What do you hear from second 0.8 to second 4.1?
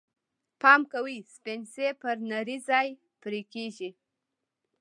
کوئ! سپڼسی پر نري ځای پرې کېږي.